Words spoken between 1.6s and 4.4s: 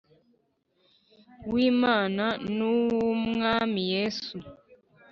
imana n uw umwami yesu